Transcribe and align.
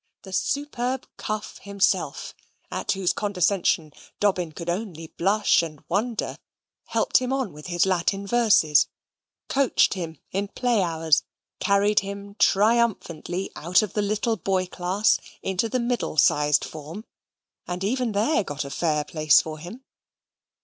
The 0.23 0.33
superb 0.33 1.05
Cuff 1.17 1.59
himself, 1.61 2.33
at 2.71 2.93
whose 2.93 3.13
condescension 3.13 3.93
Dobbin 4.19 4.51
could 4.51 4.67
only 4.67 5.05
blush 5.15 5.61
and 5.61 5.79
wonder, 5.87 6.39
helped 6.87 7.17
him 7.17 7.31
on 7.31 7.53
with 7.53 7.67
his 7.67 7.85
Latin 7.85 8.25
verses; 8.25 8.87
"coached" 9.47 9.93
him 9.93 10.17
in 10.31 10.47
play 10.47 10.81
hours: 10.81 11.21
carried 11.59 11.99
him 11.99 12.33
triumphantly 12.39 13.51
out 13.55 13.83
of 13.83 13.93
the 13.93 14.01
little 14.01 14.37
boy 14.37 14.65
class 14.65 15.19
into 15.43 15.69
the 15.69 15.79
middle 15.79 16.17
sized 16.17 16.65
form; 16.65 17.05
and 17.67 17.83
even 17.83 18.13
there 18.13 18.43
got 18.43 18.65
a 18.65 18.71
fair 18.71 19.03
place 19.03 19.39
for 19.39 19.59
him. 19.59 19.83